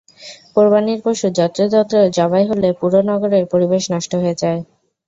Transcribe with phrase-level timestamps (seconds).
[0.55, 4.59] কোরবানির পশু যত্রতত্র জবাই হলে পুরো নগরের পরিবেশ নষ্ট হয়ে যায়।